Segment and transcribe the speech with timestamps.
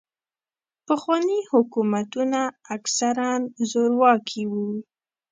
[0.87, 2.41] پخواني حکومتونه
[2.75, 3.31] اکثراً
[3.71, 4.65] زورواکي وو.